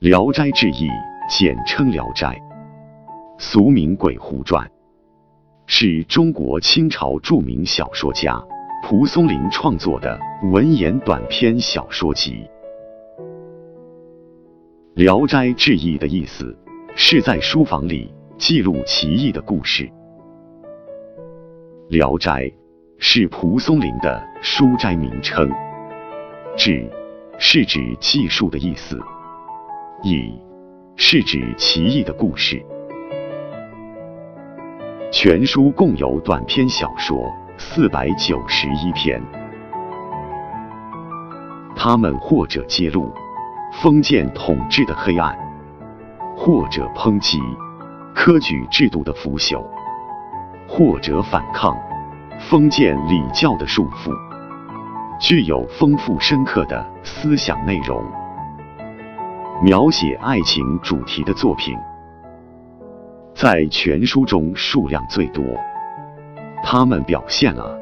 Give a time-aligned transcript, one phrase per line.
[0.00, 0.88] 聊斋志异》
[1.28, 2.28] 简称《聊斋》，
[3.38, 4.66] 俗名《鬼狐传》，
[5.66, 8.42] 是中国清朝著名小说家
[8.82, 12.42] 蒲松龄创作的文言短篇小说集。
[14.94, 16.56] 《聊斋志异》的意思
[16.96, 19.84] 是在书房里记录奇异的故事。
[21.90, 22.44] 《聊斋》
[22.96, 25.50] 是蒲松龄的书斋名称，
[26.56, 26.90] 志
[27.38, 28.98] 是指记述的意思，
[30.02, 30.32] 异
[30.96, 32.64] 是指奇异的故事。
[35.12, 39.22] 全书共有短篇小说四百九十一篇，
[41.76, 43.12] 他们或者揭露。
[43.72, 45.32] 封建统治的黑暗，
[46.36, 47.38] 或者抨击
[48.12, 49.64] 科举制度的腐朽，
[50.66, 51.76] 或者反抗
[52.40, 54.10] 封建礼教的束缚，
[55.20, 58.04] 具有丰富深刻的思想内容。
[59.62, 61.76] 描写爱情主题的作品，
[63.34, 65.44] 在全书中数量最多。
[66.64, 67.78] 他们表现了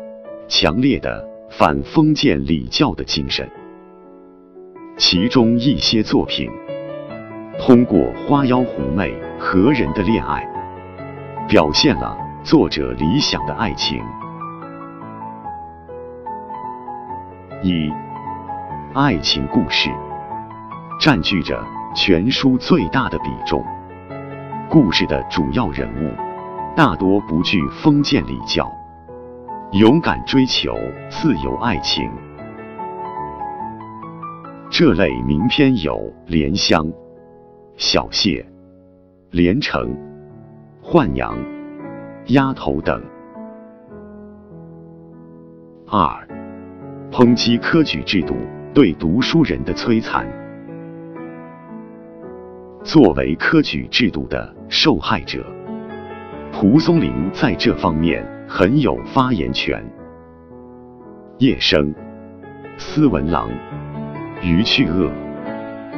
[0.49, 3.49] 强烈的反封建礼教的精神。
[4.97, 6.51] 其中一些作品，
[7.61, 10.45] 通过花妖狐媚和人的恋爱，
[11.47, 14.03] 表现了作者理想的爱情。
[17.63, 17.89] 一，
[18.95, 19.91] 爱情故事
[20.99, 23.65] 占据着全书最大的比重。
[24.69, 26.11] 故事的主要人物
[26.77, 28.71] 大多不惧封建礼教，
[29.73, 30.77] 勇敢追求
[31.09, 32.11] 自由爱情。
[34.71, 35.95] 这类名篇有
[36.27, 36.85] 《莲香》
[37.77, 38.43] 《小谢》
[39.31, 39.83] 《连城》
[40.83, 41.35] 《浣娘》
[42.27, 43.01] 《丫头》等。
[45.87, 46.29] 二、
[47.11, 48.35] 抨击科举制度
[48.75, 50.27] 对读书人的摧残。
[52.89, 55.45] 作为科举制度的受害者，
[56.51, 59.85] 蒲松龄在这方面很有发言权。
[61.37, 61.95] 叶生、
[62.79, 63.51] 司文郎。
[64.41, 65.11] 余去恶、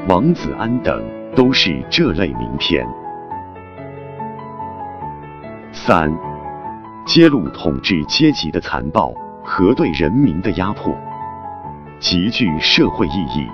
[0.09, 1.01] 王子安等
[1.37, 2.85] 都是这类名篇。
[5.71, 6.13] 三、
[7.07, 9.15] 揭露统治阶级的残暴
[9.45, 10.93] 和对人民的压迫，
[12.01, 13.47] 极具社会意义，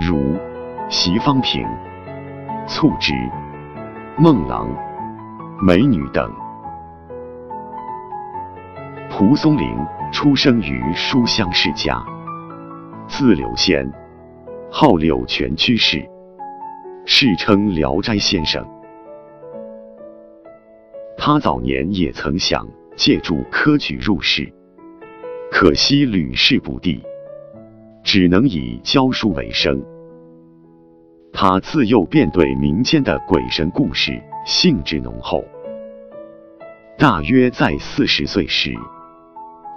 [0.00, 0.34] 如
[0.88, 1.66] 席方平、
[2.68, 3.12] 促织、
[4.16, 4.68] 孟郎、
[5.60, 6.32] 美女等。
[9.10, 9.76] 蒲松龄
[10.12, 12.00] 出生于书香世家。
[13.08, 13.90] 字柳仙，
[14.70, 16.08] 号柳泉居士，
[17.04, 18.64] 世称聊斋先生。
[21.18, 22.64] 他早年也曾想
[22.94, 24.52] 借助科举入仕，
[25.50, 27.02] 可惜屡试不第，
[28.04, 29.82] 只能以教书为生。
[31.38, 35.44] 他自幼便对民间的鬼神故事兴致浓厚。
[36.96, 38.74] 大约在四十岁时，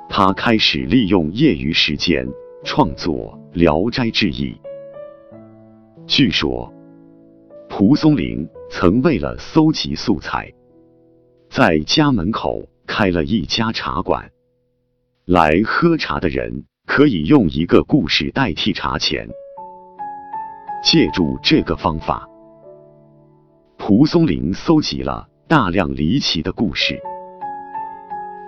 [0.08, 2.26] 他开始利用业余时间。
[2.64, 4.54] 创作《聊斋志异》。
[6.08, 6.74] 据说，
[7.70, 10.54] 蒲松龄曾为了搜集素材，
[11.50, 14.30] 在家门口开了一家茶馆，
[15.26, 19.30] 来喝茶的人可以用一个故事代替茶钱。
[20.82, 22.28] 借助这个方法，
[23.78, 26.98] 蒲松龄搜集了大量离奇的故事，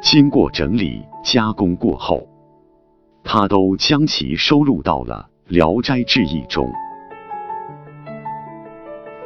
[0.02, 2.26] 经过整理加工过后。
[3.24, 6.66] 他都将其收录到了《聊斋志异》中，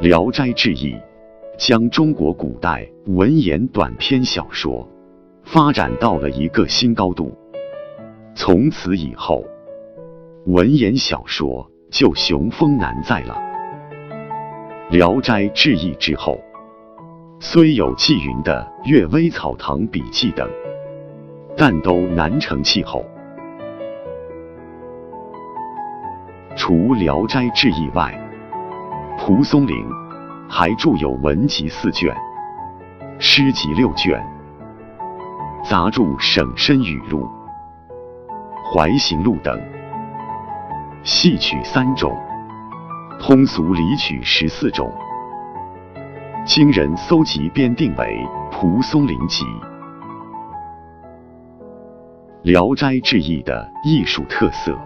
[0.00, 0.92] 聊斋志异》
[1.56, 4.86] 将中国古代文言短篇小说
[5.44, 7.32] 发展到了一个新高度。
[8.34, 9.42] 从此以后，
[10.44, 13.40] 文言小说就雄风难再了。
[14.92, 16.38] 《聊斋志异》之后，
[17.40, 20.48] 虽有纪云的《阅微草堂笔记》等，
[21.56, 23.04] 但都难成气候。
[26.56, 28.18] 除《聊斋志异》外，
[29.18, 29.88] 蒲松龄
[30.48, 32.14] 还著有文集四卷、
[33.18, 34.24] 诗集六卷、
[35.64, 37.20] 杂著《省身语录》
[38.72, 39.60] 《怀行录》等，
[41.06, 42.12] 戏曲三种，
[43.20, 44.92] 通俗离曲十四种。
[46.44, 49.44] 经人搜集编定为《蒲松龄集》。
[52.42, 54.76] 《聊斋志异》的艺术特色。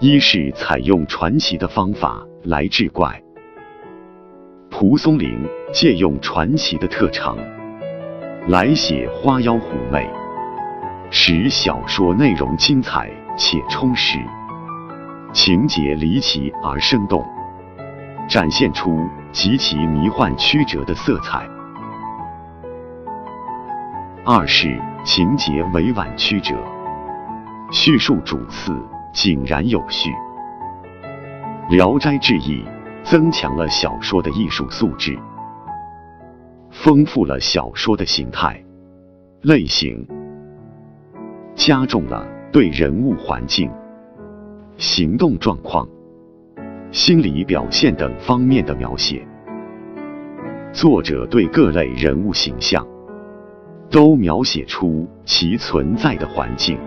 [0.00, 3.22] 一是采用传奇的方法来治怪，
[4.70, 7.36] 蒲松龄借用传奇的特长
[8.48, 10.08] 来写花妖狐媚，
[11.10, 14.18] 使小说内容精彩且充实，
[15.32, 17.24] 情节离奇而生动，
[18.28, 21.48] 展现出极其迷幻曲折的色彩。
[24.24, 26.54] 二是情节委婉曲折，
[27.70, 28.78] 叙述主次
[29.14, 30.10] 井然有序。
[31.70, 32.62] 《聊斋志异》
[33.02, 35.18] 增强了小说的艺术素质，
[36.70, 38.62] 丰富了小说的形态、
[39.40, 40.06] 类型，
[41.54, 43.70] 加重了对人物环境、
[44.82, 45.88] 行动状况、
[46.90, 49.24] 心理表现等方面的描写。
[50.72, 52.84] 作者对各类人物形象。
[53.88, 56.78] 都描写出其存在的环境，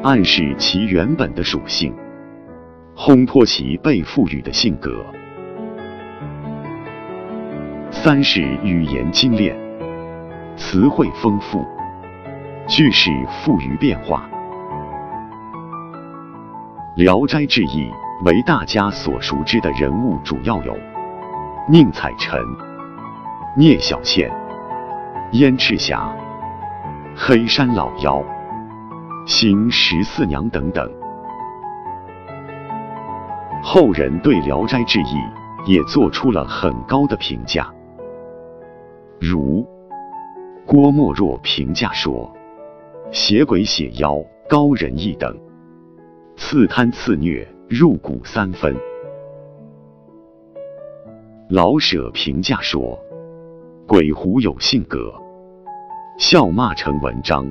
[0.00, 1.92] 暗示其原本的属性，
[2.96, 5.04] 烘托其被赋予的性格。
[7.90, 9.56] 三是语言精炼，
[10.56, 11.66] 词汇丰富，
[12.68, 13.10] 句式
[13.42, 14.30] 富于变化。
[16.96, 17.90] 《聊斋志异》
[18.24, 20.78] 为大家所熟知的人物主要有
[21.68, 22.40] 宁采臣、
[23.56, 24.30] 聂小倩。
[25.32, 26.14] 燕赤霞、
[27.16, 28.22] 黑山老妖、
[29.26, 30.88] 邢十四娘等等，
[33.60, 35.02] 后人对《聊斋志异》
[35.66, 37.68] 也做出了很高的评价，
[39.20, 39.66] 如
[40.64, 42.32] 郭沫若评价说
[43.10, 44.16] ：“写鬼写妖
[44.48, 45.36] 高人一等，
[46.36, 48.74] 刺贪刺虐入骨三分。”
[51.48, 52.98] 老舍评价说
[53.86, 55.12] ：“鬼狐有性格。”
[56.18, 57.50] 笑骂成文章。